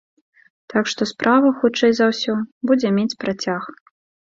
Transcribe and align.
Так 0.75 0.89
што 0.93 1.09
справа, 1.11 1.53
хутчэй 1.61 1.95
за 2.01 2.11
ўсё, 2.11 2.33
будзе 2.69 2.87
мець 3.01 3.11
працяг. 3.25 3.75